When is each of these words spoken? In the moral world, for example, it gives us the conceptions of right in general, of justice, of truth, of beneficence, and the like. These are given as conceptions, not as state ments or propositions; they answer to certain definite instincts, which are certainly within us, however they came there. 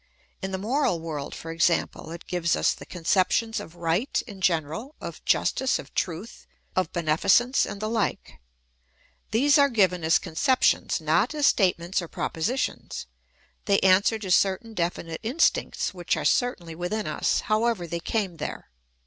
In 0.41 0.49
the 0.49 0.57
moral 0.57 0.99
world, 0.99 1.35
for 1.35 1.51
example, 1.51 2.09
it 2.09 2.25
gives 2.25 2.55
us 2.55 2.73
the 2.73 2.87
conceptions 2.87 3.59
of 3.59 3.75
right 3.75 4.19
in 4.25 4.41
general, 4.41 4.95
of 4.99 5.23
justice, 5.25 5.77
of 5.77 5.93
truth, 5.93 6.47
of 6.75 6.91
beneficence, 6.91 7.67
and 7.67 7.79
the 7.79 7.87
like. 7.87 8.39
These 9.29 9.59
are 9.59 9.69
given 9.69 10.03
as 10.03 10.17
conceptions, 10.17 11.01
not 11.01 11.35
as 11.35 11.45
state 11.45 11.77
ments 11.77 12.01
or 12.01 12.07
propositions; 12.07 13.05
they 13.65 13.77
answer 13.81 14.17
to 14.17 14.31
certain 14.31 14.73
definite 14.73 15.19
instincts, 15.21 15.93
which 15.93 16.17
are 16.17 16.25
certainly 16.25 16.73
within 16.73 17.05
us, 17.05 17.41
however 17.41 17.85
they 17.85 17.99
came 17.99 18.37
there. 18.37 18.71